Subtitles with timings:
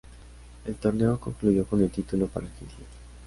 [0.65, 2.87] El torneo concluyó con el título para Argentina.